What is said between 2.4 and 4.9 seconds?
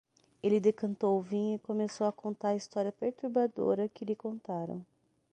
a história perturbadora que lhe contaram.